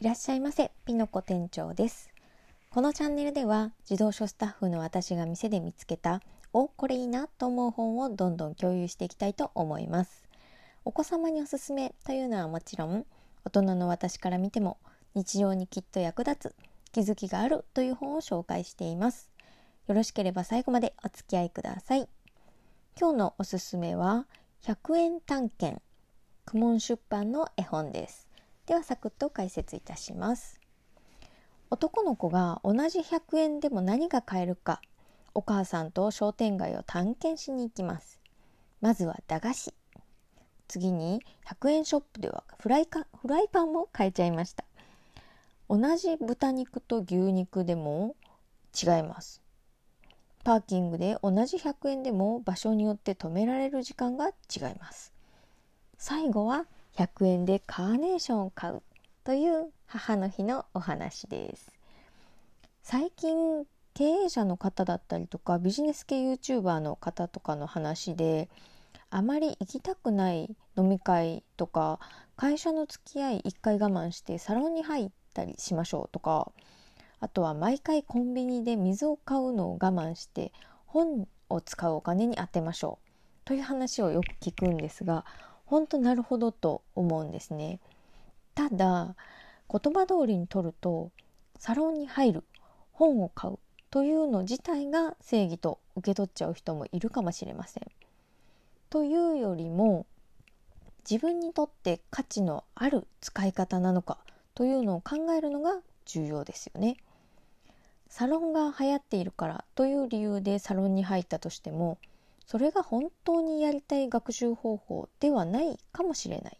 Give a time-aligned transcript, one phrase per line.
[0.00, 2.12] いらっしゃいませ、ピノコ店長です。
[2.70, 10.28] このチャンネルでは自動書スタッフの私が店で見つけたお、これいいなと思う本をどんどん共有していきたいと思います。
[10.84, 13.06] お子様におすすめというのはもちろん、
[13.44, 14.78] 大人の私から見ても
[15.16, 16.54] 日常にきっと役立つ
[16.92, 19.32] 気づきがあるという本を紹介しています。
[19.88, 22.08] よろしければ最後までお付き合いください。
[22.96, 24.28] 今日のおすすめは
[24.62, 25.82] 100円探検
[26.44, 28.27] 苦悶出版の絵本です。
[28.68, 30.60] ではサクッと解説いたします。
[31.70, 34.82] 男の子が同じ100円でも何が買えるか
[35.32, 38.20] お母さんと商店街を探検しに行きます。
[38.82, 39.74] まずは駄菓子。
[40.68, 44.64] 次に100円ショップではフライかフライパンも買えちゃいました。
[45.70, 48.16] 同じ豚肉と牛肉でも
[48.78, 49.40] 違います。
[50.44, 55.14] パーキングで同じ100円でも場所によって止められる時間が違います。
[55.96, 56.66] 最後は
[56.98, 58.82] 100円でカーネーションを買う
[59.22, 61.72] という母の日のお話です。
[62.82, 68.48] 最近経営者の方だったりとかビジネス系 YouTuber の方とかの話で
[69.10, 72.00] あまり行きたくない飲み会とか
[72.36, 76.50] 会社の付き合い一回我慢してサロンに入ったりしましょうとか
[77.20, 80.52] あとは毎回コンビニで水を買うのを我慢して
[80.86, 83.08] 本を使うお金に充てましょう
[83.44, 85.24] という話をよく聞くんですが
[85.68, 87.78] 本当なるほどと思うんですね。
[88.54, 89.14] ただ
[89.70, 91.10] 言葉通りにとると
[91.58, 92.44] サロンに入る
[92.92, 93.58] 本を買う
[93.90, 97.86] というの自体が正義と受け取っちゃう人もいるかもしれません。
[98.88, 100.06] というよりも
[101.08, 104.16] 自分にとって価値のある使い方なのか
[104.54, 106.96] というのを考えるのが重要ですよね。
[108.08, 111.98] サロンが流行っているからという理由でサロンに入ったとしても
[112.48, 116.58] それが本当にやりたい学習方法ではないかもしれない。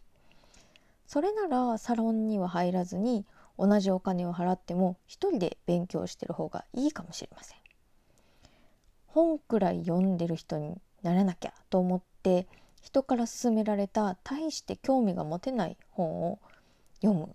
[1.07, 3.25] それならサロンには入らずに
[3.57, 7.57] 同じお金を払っても一人で勉強してる方がいいかもしれません。
[9.07, 12.45] 本くらい読んでる人にならなきゃと思って
[12.83, 16.37] 人から勧められた大して興味が持てない本を
[17.01, 17.27] 読むっ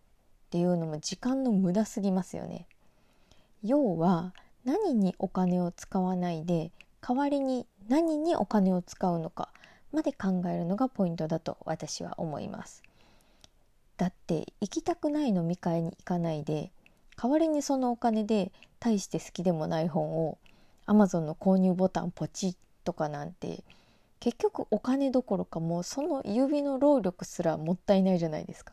[0.51, 2.69] ていうのも時間の無駄すぎますよね。
[3.65, 4.33] 要は
[4.65, 6.71] 何にお金を使わないで
[7.07, 9.51] 代わりに何にお金を使うのか
[9.93, 12.83] まで考えるのがポイントだと私は思います。
[13.97, 16.73] だって行きたくない飲み会に行かないで
[17.17, 18.51] 代わりにそのお金で
[18.81, 20.39] 大して好きでもない本を
[20.87, 23.63] Amazon の購入ボタンポチッとかなんて
[24.21, 28.73] 結局お金どころかもうその指の労力すらもったいないじゃないですか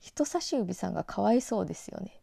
[0.00, 2.20] 人差し指さんがかわいそうですよね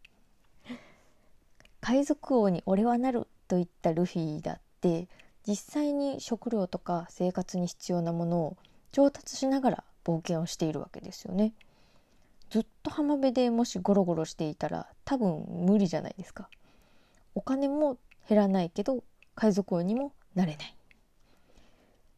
[1.80, 5.08] 海賊王に俺はなると言ったルフィだって
[5.48, 8.58] 実際に食料とか生活に必要なものを
[8.92, 11.54] 調達しながら冒険をしているわけですよね。
[12.50, 16.50] ずっと浜辺でもしゴロゴロしていたら多分無理じゃないですか。
[17.34, 17.98] お金も
[18.28, 19.04] 減らないけど
[19.36, 20.76] 海賊王にもなれない。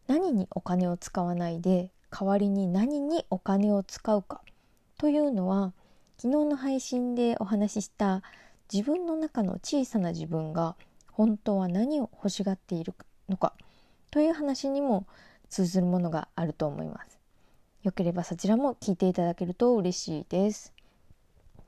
[0.08, 4.42] 何にお金を使わないで代わりに何にお金を使うか。
[4.98, 5.74] というのは
[6.18, 8.24] 昨日の配信でお話しした
[8.72, 10.76] 自分の中の小さな自分が
[11.12, 12.94] 本当は何を欲しがっている
[13.30, 13.54] のか
[14.12, 15.06] という話にも
[15.50, 17.20] 通ずるものがあると思います。
[17.84, 20.74] よければそちらも聞いていただけると嬉しいです。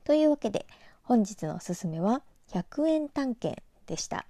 [0.04, 0.66] というわけで
[1.02, 4.26] 本日のおすすめは100円探検でした。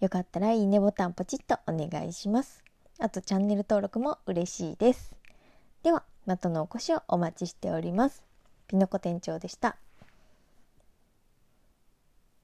[0.00, 2.62] よかったらいいねボタンポチッとお願いします。
[2.98, 5.14] あとチャンネル登録も嬉しいです。
[5.82, 8.22] ではまたのお越しをお待ちしております。
[8.68, 9.76] ピノコ店長でした。